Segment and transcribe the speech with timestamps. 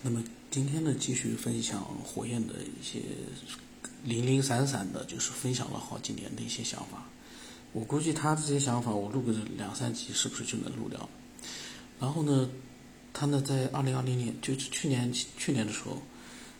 [0.00, 3.00] 那么今天呢，继续分享火焰的一些
[4.04, 7.04] 零零散散的，就是分享了好几年的一些想法。
[7.72, 11.08] 我估计他这些想法，我录个两三集，是不是就能录掉？
[12.00, 12.48] 然后呢，
[13.12, 16.00] 他呢在二零二零年，就是去年去年的时候，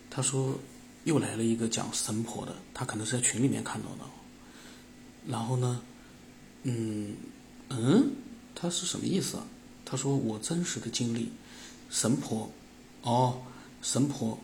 [0.09, 0.59] 他说
[1.05, 4.09] 又来了一个讲神婆的，他可能是在群里面看到的。
[5.25, 5.81] 然后呢，
[6.63, 7.15] 嗯
[7.69, 8.11] 嗯，
[8.53, 9.47] 他是什么意思啊？
[9.85, 11.31] 他说我真实的经历，
[11.89, 12.51] 神婆。
[13.01, 13.41] 哦，
[13.81, 14.37] 神婆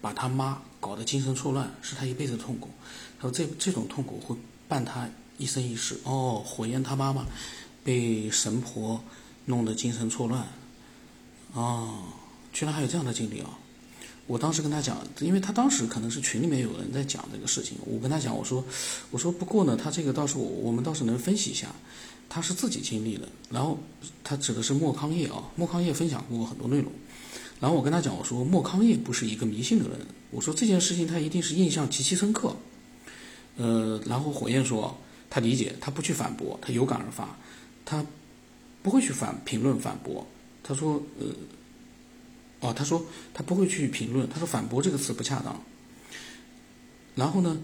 [0.00, 2.68] 把他妈搞得精神错乱，是他一辈子痛苦。
[3.18, 4.36] 他说这这种痛苦会
[4.68, 5.08] 伴他
[5.38, 5.98] 一生一世。
[6.04, 7.26] 哦，火焰他妈妈
[7.82, 9.02] 被神婆
[9.46, 10.46] 弄得精神错乱。
[11.52, 12.04] 哦，
[12.52, 13.58] 居然还有这样的经历啊！
[14.26, 18.62] 我当时跟他讲，因为他当时可能是群里面有人在讲这个事情，我跟他讲，我说
[19.10, 21.68] 我说不过呢，他这个倒是我我们倒是能分析一下，
[22.28, 23.28] 他是自己经历的。
[23.50, 23.78] 然后
[24.24, 26.90] 他指的是莫康业啊，莫康业分享过很多内容。
[27.58, 29.98] 然后我跟他讲，我说莫康业不是一个迷信的人，
[30.30, 32.54] 我说这件事情他一定是印象极其深刻。
[33.56, 34.96] 呃，然后火焰说
[35.30, 37.38] 他理解，他不去反驳，他有感而发，
[37.84, 38.04] 他
[38.82, 40.26] 不会去反评论反驳。
[40.62, 41.26] 他说，呃，
[42.60, 45.58] 哦，他说他不会去评论，他说反驳这个词不恰当。
[47.14, 47.58] 然后呢，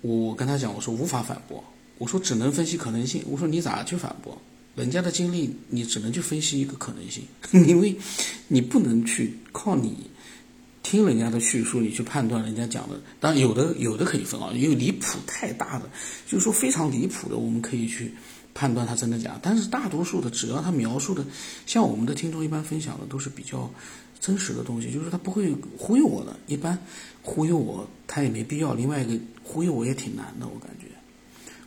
[0.00, 1.62] 我跟他讲，我说无法反驳，
[1.98, 4.40] 我说只能分析可能性，我说你咋去反驳？
[4.74, 7.22] 人家的经历，你只能去分析一个可能性，
[7.66, 7.96] 因为，
[8.48, 9.96] 你不能去靠你
[10.82, 13.00] 听人家的叙述，你去判断人家讲的。
[13.20, 15.88] 当然，有的有的可以分啊，因为离谱太大的，
[16.26, 18.12] 就是说非常离谱的，我们可以去
[18.52, 19.38] 判断它真的假。
[19.40, 21.24] 但是大多数的，只要他描述的，
[21.66, 23.72] 像我们的听众一般分享的都是比较
[24.18, 26.36] 真实的东西，就是他不会忽悠我的。
[26.48, 26.76] 一般
[27.22, 28.74] 忽悠我，他也没必要。
[28.74, 30.88] 另外一个忽悠我也挺难的，我感觉，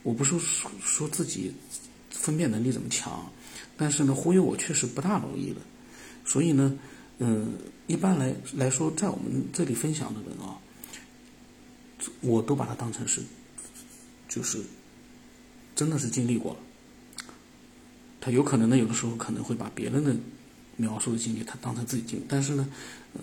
[0.04, 1.54] 我不是说 说自己。
[2.28, 3.32] 分辨能力怎么强？
[3.78, 5.62] 但是呢，忽悠我确实不大容易的。
[6.26, 6.78] 所以呢，
[7.20, 7.54] 嗯，
[7.88, 10.60] 一般来来说，在我们这里分享的人啊，
[12.20, 13.22] 我都把它当成是，
[14.28, 14.62] 就是
[15.74, 16.60] 真的是经历过了。
[18.20, 20.14] 他有可能呢，有的时候可能会把别人的
[20.76, 22.26] 描述的经历，他当成自己经历。
[22.28, 22.68] 但是呢，
[23.14, 23.22] 呃，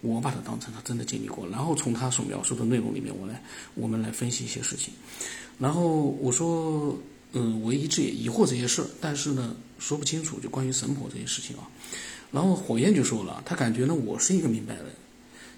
[0.00, 1.44] 我把它当成他真的经历过。
[1.48, 3.42] 然后从他所描述的内容里面，我来
[3.74, 4.94] 我们来分析一些事情。
[5.58, 6.96] 然后我说。
[7.32, 11.68] 嗯，我一直也疑惑这些事，但是呢，说不清楚就关于神婆这些事情啊。
[12.32, 14.86] 然后火焰就说了，他感觉呢，我是一个明白人。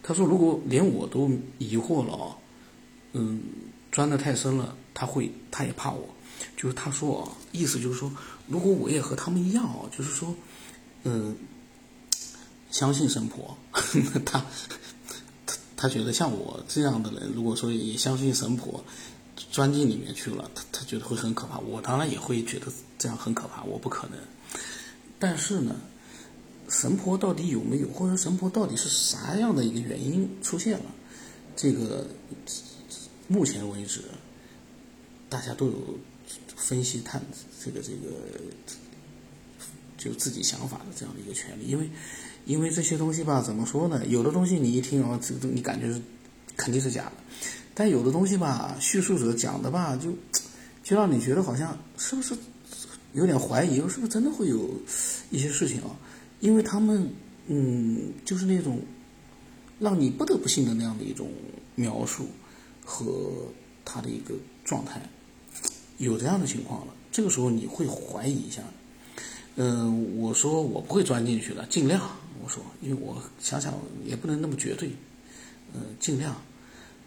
[0.03, 2.37] 他说，如果连我都疑惑了啊，
[3.13, 3.41] 嗯，
[3.93, 6.09] 钻得太深了，他会，他也怕我。
[6.57, 8.11] 就是他说啊，意思就是说，
[8.49, 10.35] 如果我也和他们一样啊，就是说，
[11.05, 11.37] 嗯，
[12.71, 13.57] 相信神婆，
[14.27, 14.45] 他
[15.47, 18.85] 他他觉得像我这样的人，如果说也相信神婆。
[19.51, 21.59] 钻进里面去了，他他觉得会很可怕。
[21.59, 22.67] 我当然也会觉得
[22.99, 24.19] 这样很可怕，我不可能。
[25.19, 25.77] 但是呢，
[26.69, 30.87] 神婆到底有没有，或者神婆到底是啥样的一个原因出现了？
[31.57, 32.07] 这个
[33.29, 34.03] 目前为止，
[35.29, 35.99] 大家都有
[36.57, 37.23] 分析探
[37.63, 38.09] 这个这个
[39.99, 41.67] 就自己想法的这样的一个权利。
[41.67, 41.91] 因为
[42.47, 44.07] 因为这些东西吧，怎么说呢？
[44.07, 46.01] 有的东西你一听啊，这个你感觉是
[46.57, 47.13] 肯定是假的。
[47.75, 50.13] 但有的东西吧，叙述者讲的吧，就
[50.83, 52.37] 就让你觉得好像是不是
[53.13, 54.69] 有点怀疑，是不是真的会有
[55.31, 55.97] 一些事情啊？
[56.41, 57.09] 因为他们
[57.47, 58.81] 嗯，就是那种
[59.79, 61.31] 让你不得不信的那样的一种
[61.75, 62.27] 描述
[62.85, 63.47] 和
[63.85, 65.01] 他的一个状态，
[65.99, 66.95] 有这样的情况了。
[67.11, 68.63] 这个时候你会怀疑一下。
[69.57, 72.01] 嗯，我说我不会钻进去的，尽量。
[72.43, 73.75] 我说，因为我想想
[74.07, 74.89] 也不能那么绝对，
[75.75, 76.35] 嗯，尽量。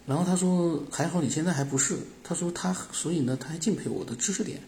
[0.06, 4.60] 然后他说：“还好你现在还不是。”他说他，所以呢，他还敬佩我的知识点。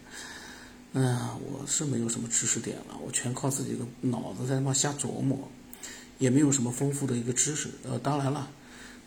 [0.93, 5.47] 嗯，我是没有什么知识点了，我全靠自己的脑子在那瞎琢磨，
[6.17, 7.69] 也没有什么丰富的一个知识。
[7.83, 8.49] 呃，当然了，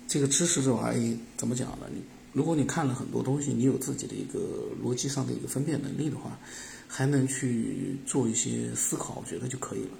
[0.06, 1.86] 这个知识这玩意怎么讲呢？
[1.92, 2.00] 你
[2.32, 4.38] 如果你看了很多东西，你有自己的一个
[4.80, 6.38] 逻辑上的一个分辨能力的话，
[6.86, 9.98] 还能去做一些思考，我觉得就可以了。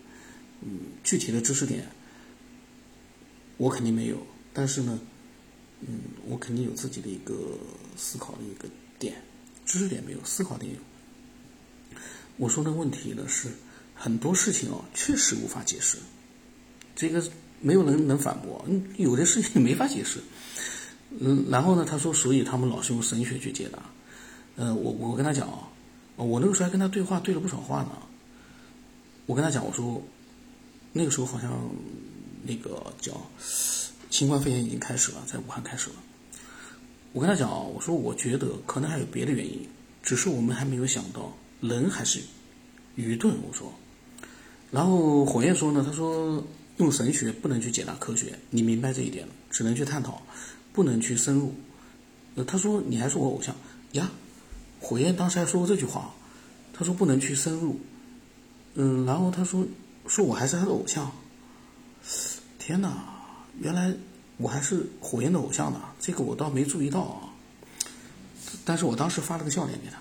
[0.60, 1.88] 嗯，具体的知识点，
[3.56, 4.16] 我肯定没有，
[4.52, 5.00] 但是呢。
[5.82, 5.98] 嗯，
[6.30, 7.34] 我肯定有自己的一个
[7.96, 8.68] 思考的一个
[8.98, 9.20] 点，
[9.66, 10.78] 知识点没有，思考点有。
[12.36, 13.48] 我说的问题呢是
[13.94, 15.98] 很多事情哦，确实无法解释，
[16.94, 17.22] 这个
[17.60, 18.64] 没有人能反驳。
[18.96, 20.20] 有的事情 没法解释。
[21.18, 23.82] 嗯，然后呢，他说，所以他们老是用神学去解答。
[24.56, 25.68] 呃，我我跟他讲啊，
[26.16, 27.90] 我那个时候还跟他对话对了不少话呢。
[29.26, 30.00] 我跟他讲，我说
[30.92, 31.68] 那个时候好像
[32.44, 33.20] 那个叫。
[34.10, 35.96] 新冠肺炎已经开始了，在武汉开始了。
[37.12, 39.66] 我跟他讲啊，我说我觉得可能还有别的原因，
[40.02, 41.32] 只是我们还没有想到。
[41.60, 42.20] 人还是
[42.94, 43.70] 愚钝，我说。
[44.70, 46.42] 然后火焰说呢，他说
[46.78, 50.22] 用神学不能去解答科学，你明白这一点了，只能去探讨，
[50.72, 51.52] 不能去深入。
[52.36, 53.54] 呃，他说你还是我偶像
[53.92, 54.10] 呀，
[54.80, 56.14] 火焰当时还说过这句话，
[56.72, 57.78] 他说不能去深入，
[58.74, 59.66] 嗯，然后他说
[60.06, 61.12] 说我还是他的偶像，
[62.58, 63.04] 天哪，
[63.60, 63.92] 原来
[64.40, 67.28] 我还是火焰的偶像呢，这个我倒没注意到啊，
[68.64, 69.98] 但是我当时发了个笑脸给他，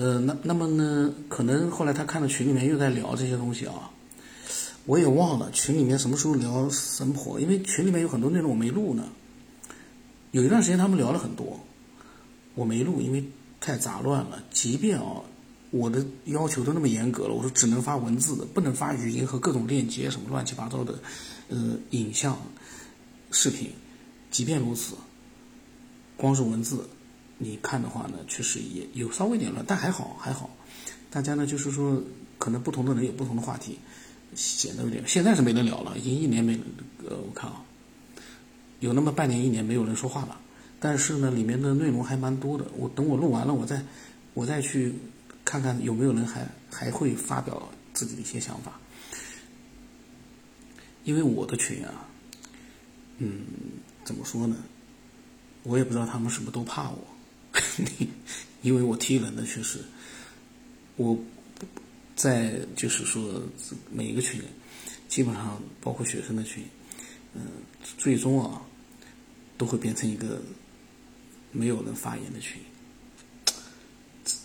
[0.00, 3.90] 呃，那那么呢，可能后来他看到群里面又在聊这些东西啊。
[4.86, 9.04] 我也忘了群里面什么时候聊神婆，因为群里面有很多内容我没录呢。
[10.30, 11.60] 有一段时间他们聊了很多，
[12.54, 13.22] 我没录，因为
[13.60, 14.42] 太杂乱了。
[14.50, 15.20] 即便啊，
[15.70, 20.98] 我的要求都那么严格了，我说只能发文字的，不能发语音和各种链接什么乱七八糟的，
[21.48, 22.38] 呃，影像、
[23.30, 23.70] 视频。
[24.30, 24.94] 即便如此，
[26.16, 26.88] 光是文字，
[27.38, 30.50] 你看的话呢，确实也有稍微点乱，但还好还好。
[31.10, 32.02] 大家呢就是说，
[32.38, 33.78] 可能不同的人有不同的话题。
[34.34, 36.52] 显得有点，现在是没人聊了，已经一年没，
[37.08, 37.64] 呃，我看啊，
[38.78, 40.38] 有那么半年一年没有人说话了。
[40.78, 42.66] 但是呢，里面的内容还蛮多的。
[42.76, 43.82] 我等我录完了，我再
[44.34, 44.92] 我再去
[45.46, 48.78] 看看有没有人还还会发表自己的一些想法。
[51.04, 52.06] 因为我的群啊，
[53.18, 53.44] 嗯，
[54.04, 54.56] 怎么说呢？
[55.62, 56.98] 我也不知道他们是不是都怕我，
[58.62, 59.80] 因为我踢人的确实，
[60.96, 61.18] 我。
[62.16, 63.40] 在就是说，
[63.92, 64.42] 每一个群，
[65.06, 66.64] 基本上包括学生的群，
[67.32, 67.42] 嗯，
[67.96, 68.60] 最终啊，
[69.56, 70.42] 都会变成一个
[71.52, 72.60] 没有人发言的群。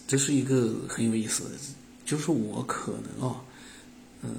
[0.05, 1.55] 这是一个很有意思的，
[2.05, 3.41] 就是我可能啊，
[4.21, 4.35] 嗯，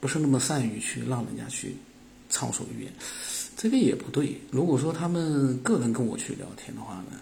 [0.00, 1.76] 不是那么善于去让人家去
[2.36, 2.92] 畅所欲言，
[3.56, 4.38] 这个也不对。
[4.50, 7.18] 如果说他们个人跟我去聊天的话呢，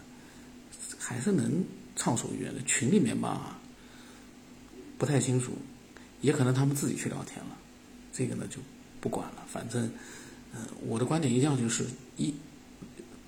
[0.99, 1.65] 还是能
[1.95, 2.61] 畅所欲言的。
[2.63, 3.61] 群里面吧。
[4.97, 5.53] 不太清楚，
[6.21, 7.57] 也可能他们自己去聊天了，
[8.13, 8.59] 这个呢就
[9.01, 9.45] 不管了。
[9.47, 9.91] 反正，
[10.55, 11.85] 嗯，我的观点一样就是
[12.17, 12.33] 一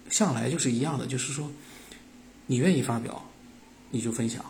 [0.08, 1.50] 向来就是一样的，就是说，
[2.46, 3.20] 你愿意发表，
[3.90, 4.40] 你就分享；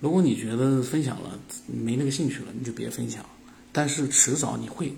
[0.00, 3.24] 如果你觉得分享了没那个兴趣了，你就别分享。
[3.70, 4.92] 但是迟早你会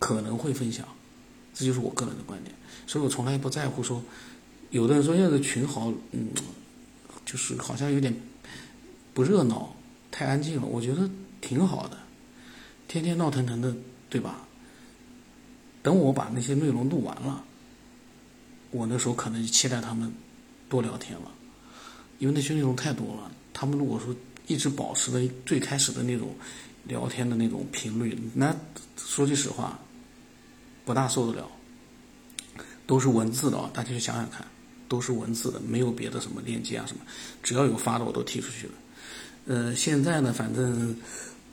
[0.00, 0.84] 可能会分享，
[1.54, 2.52] 这就是我个人的观点。
[2.88, 4.02] 所以我从来不在乎说，
[4.70, 6.30] 有的人说现在群好，嗯，
[7.24, 8.12] 就是好像有点
[9.14, 9.76] 不热闹。
[10.10, 11.08] 太安静了，我觉得
[11.40, 11.96] 挺好的，
[12.88, 13.72] 天天闹腾腾的，
[14.08, 14.40] 对吧？
[15.82, 17.44] 等我把那些内容录完了，
[18.72, 20.12] 我那时候可能就期待他们
[20.68, 21.30] 多聊天了，
[22.18, 23.30] 因为那些内容太多了。
[23.54, 24.14] 他们如果说
[24.48, 26.34] 一直保持的最开始的那种
[26.84, 28.54] 聊天的那种频率，那
[28.96, 29.78] 说句实话，
[30.84, 31.48] 不大受得了。
[32.86, 34.44] 都是文字的啊，大家去想想看，
[34.88, 37.02] 都是文字的，没有别的什么链接啊什么，
[37.40, 38.72] 只要有发的我都踢出去了。
[39.46, 40.96] 呃，现在呢，反正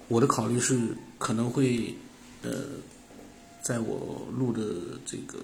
[0.07, 1.95] 我的考虑是可能会，
[2.41, 2.65] 呃，
[3.62, 5.38] 在我录的这个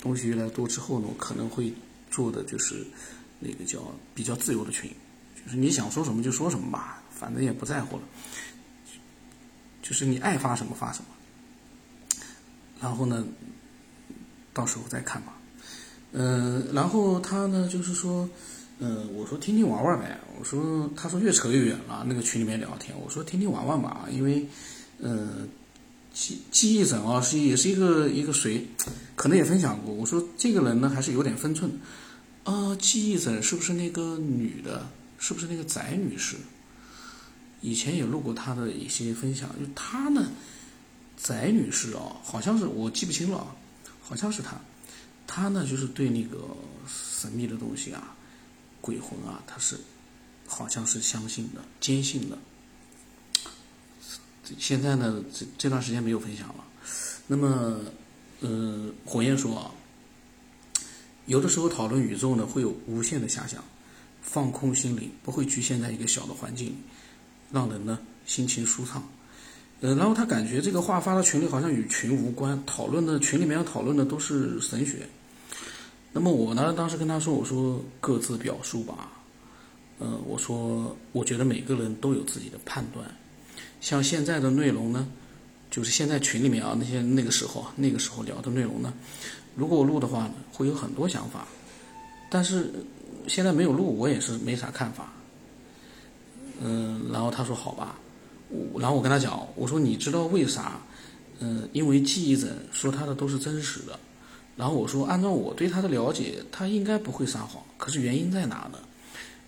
[0.00, 1.72] 东西越来越多之后呢，我可能会
[2.10, 2.86] 做的就是
[3.40, 3.80] 那个叫
[4.14, 4.88] 比较自由的群，
[5.44, 8.02] 就是你想说什么就说什么吧，反正也不在乎了，
[9.82, 11.06] 就是你爱发什么发什么，
[12.80, 13.24] 然后呢，
[14.52, 15.34] 到时候再看吧。
[16.12, 18.28] 嗯，然后他呢，就是说。
[18.80, 20.18] 嗯，我说听听玩玩呗。
[20.36, 22.04] 我说，他说越扯越远了。
[22.08, 24.08] 那个群里面聊天，我说听听玩玩吧。
[24.10, 24.44] 因为，
[24.98, 25.46] 呃，
[26.12, 28.66] 记记忆枕啊，是也是一个一个谁，
[29.14, 29.94] 可能也分享过。
[29.94, 31.70] 我说这个人呢，还是有点分寸。
[32.42, 34.88] 啊，记忆枕是不是那个女的？
[35.18, 36.36] 是不是那个翟女士？
[37.60, 39.48] 以前也录过她的一些分享。
[39.50, 40.32] 就她呢，
[41.16, 43.54] 翟女士啊，好像是我记不清了，
[44.02, 44.60] 好像是她。
[45.26, 46.56] 她呢，就是对那个
[46.86, 48.14] 神秘的东西啊。
[48.80, 49.80] 鬼魂啊，她是
[50.46, 52.36] 好像是相信的、坚信的。
[54.58, 56.64] 现在呢，这这段时间没有分享了。
[57.26, 57.80] 那么，
[58.40, 59.70] 呃，火焰说啊，
[61.24, 63.64] 有的时候讨论宇宙呢，会有无限的遐想，
[64.20, 66.76] 放空心灵，不会局限在一个小的环境，
[67.50, 69.02] 让人呢心情舒畅。
[69.84, 75.06] 呃，然后他感觉这个话发到群里好像与群无关，讨论的群里面要讨论的都是神学。
[76.10, 79.12] 那么我呢，当时跟他说：“我说各自表述吧，
[79.98, 83.06] 呃，我说我觉得每个人都有自己的判断。
[83.82, 85.06] 像现在的内容呢，
[85.70, 88.94] 就是现在群里面啊那些那个时候啊那个时候聊的内容呢，
[89.54, 91.46] 如果我录的话，会有很多想法。
[92.30, 92.72] 但是
[93.28, 95.12] 现在没有录，我也是没啥看法。
[96.62, 97.98] 嗯，然后他说好吧，
[98.78, 100.80] 然后我跟他讲，我说你知道为啥？
[101.40, 103.98] 嗯，因为记忆枕说他的都是真实的。”
[104.56, 107.60] 然后我说，按照我对他的了解，他应该不会撒谎。
[107.76, 108.78] 可是原因在哪呢？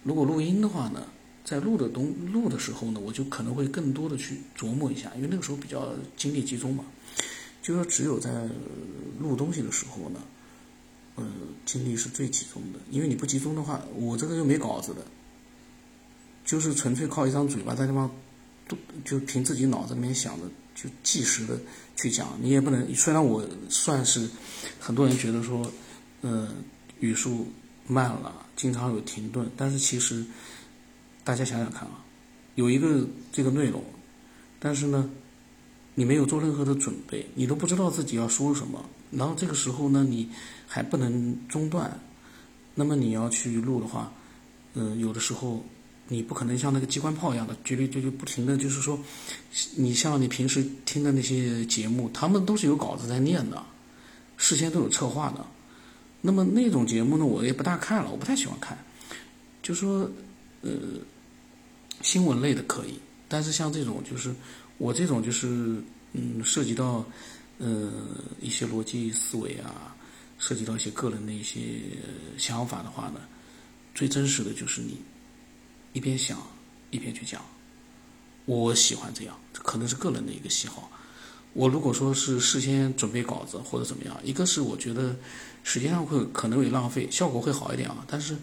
[0.02, 1.06] 如果录音的话呢，
[1.44, 6.84] 在录的东录的时候呢，我就可能会更多的去琢磨一下，因为那个时候比较精力集中嘛。
[7.62, 8.48] 就说只有在
[9.20, 10.20] 录东西的时候呢，
[11.14, 11.24] 呃，
[11.64, 12.80] 精力是最集中的。
[12.90, 15.02] 因为你不集中的话，我这个又没稿子的，
[16.44, 18.10] 就是纯粹靠一张嘴巴在那方，
[18.66, 21.58] 都就凭自己脑子里面想的，就即时的
[21.96, 22.38] 去讲。
[22.40, 24.28] 你也不能，虽然我算是
[24.78, 25.70] 很多人觉得说，
[26.22, 26.48] 呃，
[27.00, 27.46] 语速
[27.86, 30.24] 慢了，经常有停顿，但是其实
[31.24, 32.04] 大家想想看啊，
[32.54, 33.82] 有一个这个内容，
[34.58, 35.10] 但是呢。
[35.98, 40.28] 你没有做任何的准备，你都不知道自己要说什么，然后这个时候呢，你
[40.66, 41.98] 还不能中断，
[42.74, 44.12] 那么你要去录的话，
[44.74, 45.64] 嗯，有的时候
[46.08, 48.98] 你不可能像那个机关炮一样的，绝对就就不停的就是说，
[49.76, 53.62] 你像你平时听的那些节目，他们都是有稿子在念的，
[54.36, 55.46] 事先都有策划的，
[56.20, 58.76] 那么那种节目呢，我也不大看了，我不太喜欢看，
[59.62, 60.10] 就说，
[60.62, 60.70] 呃，
[62.02, 62.98] 新闻类的可以，
[63.28, 64.34] 但是像这种就是。
[64.78, 65.82] 我这种就是，
[66.12, 67.02] 嗯，涉及到，
[67.56, 67.90] 呃，
[68.42, 69.96] 一些逻辑思维啊，
[70.38, 71.80] 涉及到一些个人的一些
[72.36, 73.20] 想法的话呢，
[73.94, 74.98] 最真实的就是你
[75.96, 76.36] 一边想
[76.90, 77.40] 一边去讲。
[78.44, 80.90] 我喜欢这样，这可能是个人的一个喜好。
[81.54, 85.16] 我如果说是事先准备稿子或者怎么样，一个是我觉得
[85.64, 88.36] 时间上会可能会浪费，效果会好一点啊，但是。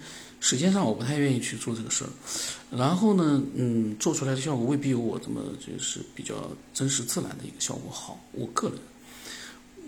[0.46, 2.10] 时间上我不太愿意去做这个事儿，
[2.70, 6.36] 然后呢，嗯，做出来的效果未必有我这么就是比较
[6.74, 8.20] 真实自然的一个效果好。
[8.34, 8.78] 我个人，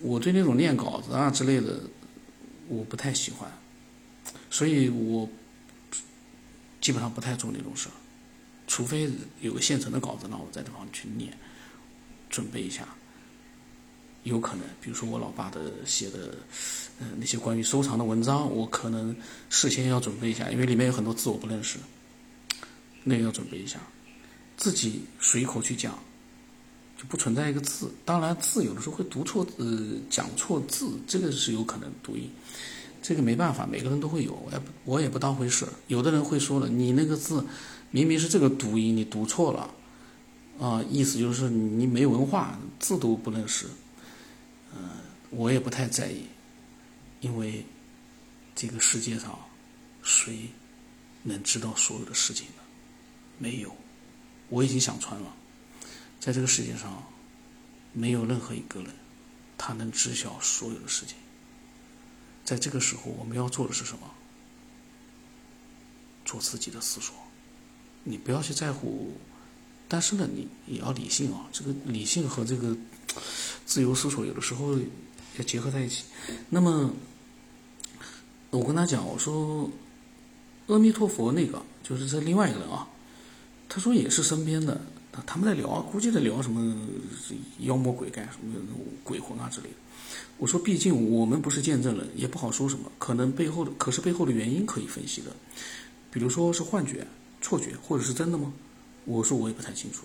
[0.01, 1.81] 我对那种念稿子啊之类的，
[2.69, 3.51] 我不太喜欢，
[4.49, 5.27] 所以我
[6.85, 7.89] 基本上不太做那种事，
[8.67, 9.09] 除非
[9.41, 11.35] 有个现成的稿子，让我在这方去念，
[12.29, 12.87] 准备一下。
[14.21, 16.37] 有可能，比如说我老爸的写的，
[16.99, 19.15] 呃，那些关于收藏的文章，我可能
[19.49, 21.79] 事先要准备一下，因为里面有很多字我不认识，
[23.03, 23.79] 那个要准备一下。
[24.55, 25.97] 自己随口去讲，
[26.99, 27.91] 就不存在一个字。
[28.05, 32.29] 当然，字有的时候会读错，呃，讲错字，这个是有可能读音，
[33.07, 35.67] 这个没办法，每个人都会有，我也不我也不当回事。
[35.85, 37.45] 有的人会说了，你那个字
[37.91, 39.69] 明明是这个读音，你读错了，
[40.59, 43.67] 啊，意思就是你没文化，字都不认识。
[44.75, 44.89] 嗯，
[45.29, 46.23] 我也不太在意，
[47.21, 47.63] 因为
[48.55, 49.37] 这个世界上
[50.01, 50.49] 谁
[51.21, 52.63] 能知道所有的事情呢？
[53.37, 53.71] 没有，
[54.49, 55.31] 我已经想穿了，
[56.19, 57.03] 在这个世界上
[57.93, 58.89] 没有任何一个人
[59.59, 61.15] 他能知晓所有的事情。
[62.45, 64.09] 在这个时候，我们要做的是什么？
[66.23, 67.13] 做自己的思索，
[68.05, 69.17] 你不要去在乎，
[69.89, 71.47] 但是呢，你也要理性啊。
[71.51, 72.77] 这个理性和这个。
[73.65, 74.77] 自由思索有的时候
[75.37, 76.03] 要结合在一起。
[76.49, 76.93] 那么，
[78.49, 79.71] 我跟他讲，我说
[80.67, 82.89] 阿弥陀佛那个就是这另外一个人啊，
[83.69, 84.81] 他说也是身边的，
[85.25, 86.87] 他们在聊，估计在聊什么
[87.59, 88.53] 妖魔鬼怪、什么
[89.03, 89.75] 鬼魂啊之类的。
[90.37, 95.31] 我说，毕竟我们不是见证人，也不好说什么，可能背后的，可是背后的原因可以分析的，
[96.11, 97.05] 比如说是幻觉、
[97.41, 98.51] 错觉，或者是真的吗？
[99.05, 100.03] 我说我也不太清楚。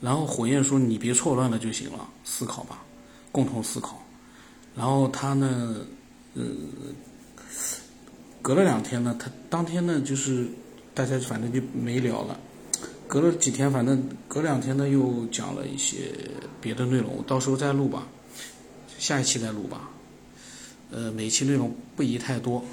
[0.00, 2.82] 然后火焰说：“你别错乱了就行了，思考吧，
[3.30, 4.02] 共同思考。”
[4.76, 5.76] 然后他呢，
[6.34, 6.42] 呃，
[8.42, 10.48] 隔了两天呢，他当天呢就是
[10.92, 12.38] 大家反正就没聊了。
[13.08, 16.12] 隔了几天，反正隔两天呢又讲了一些
[16.60, 18.06] 别的内容，我到时候再录吧，
[18.98, 19.90] 下一期再录吧。
[20.90, 22.64] 呃，每期内容不宜太多，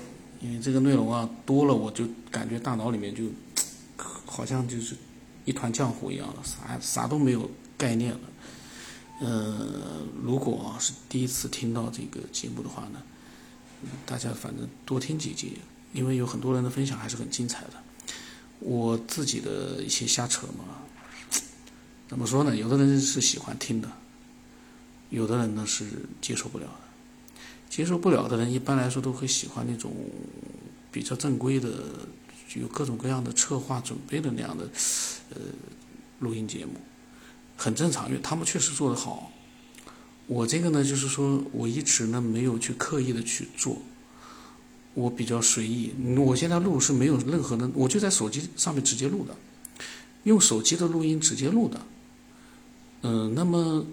[0.42, 3.24] 因为这个内容啊多了，我就感觉大脑里面就
[4.26, 4.96] 好像就是。
[5.44, 8.20] 一团浆糊一样的，啥啥都没有概念了。
[9.22, 13.02] 呃，如果是第一次听到这个节目的话呢，
[14.06, 15.58] 大家反正多听几集，
[15.94, 17.74] 因为有很多人的分享还是很精彩的。
[18.62, 20.82] 我自己的一些瞎扯嘛，
[22.08, 22.56] 怎么说呢？
[22.56, 23.92] 有的人是喜欢听的，
[25.10, 25.86] 有的人呢是
[26.22, 26.72] 接受不了的。
[27.70, 29.94] 接受不了的人，一般来说都会喜欢那种
[30.92, 31.70] 比较正规的。
[32.56, 34.70] 有各种各样的策划准备的那样的，
[35.30, 35.38] 呃，
[36.20, 36.74] 录音节目，
[37.56, 39.32] 很正常，因为他们确实做得好。
[40.28, 43.82] 我这个呢，就是说我一直呢没有去刻意的去做，
[44.94, 45.94] 我比较随意。
[46.18, 49.36] 我现在录是没有任何的，我就在手机上面直接录的，
[50.24, 51.82] 用手机的录音直接录的。
[53.04, 53.86] 嗯，那么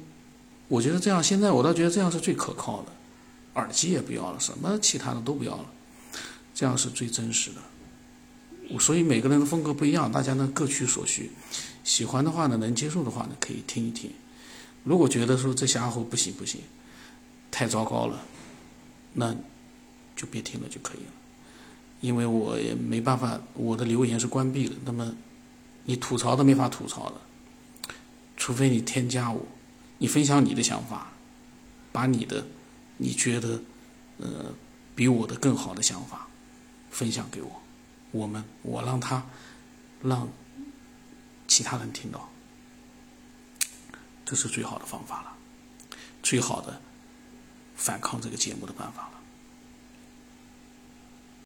[0.69, 2.93] 我觉得这样，现在我倒觉得这样是最可靠的，
[3.55, 5.67] 耳机也不要了，什么其他的都不要了，
[6.55, 8.79] 这样是最真实的。
[8.79, 11.31] 所以每个人的风格不一样，大家呢各取所需，
[11.85, 14.11] 喜欢的话呢，能接受的话呢，可以听一听。
[14.85, 16.61] 如果觉得说这家伙不行不行，
[17.51, 18.23] 太糟糕了，
[19.15, 19.35] 那
[20.19, 21.13] 就别听了就可以了。
[22.01, 24.75] 因为我也没办法，我的留言是关闭的。
[24.85, 25.15] 那么
[25.85, 27.21] 你吐槽都没法吐槽的，
[28.37, 29.47] 除非你添加我，
[29.99, 31.13] 你分享你的想法，
[31.91, 32.47] 把你的
[32.99, 33.61] 你觉得
[34.19, 34.53] 呃
[34.95, 36.29] 比我的更好的想法
[36.91, 37.63] 分享给我，
[38.13, 39.25] 我们我让他
[40.03, 40.29] 让
[41.49, 42.29] 其他人听到，
[44.25, 45.37] 这是最好的方法了，
[46.23, 46.81] 最好的
[47.75, 49.18] 反抗这个节目的办法了。